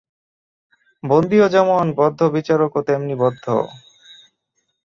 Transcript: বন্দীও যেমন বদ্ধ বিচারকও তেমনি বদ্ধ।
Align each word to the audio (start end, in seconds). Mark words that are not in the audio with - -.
বন্দীও 1.03 1.45
যেমন 1.49 1.83
বদ্ধ 1.95 2.19
বিচারকও 2.35 2.79
তেমনি 2.87 3.15
বদ্ধ। 3.15 3.45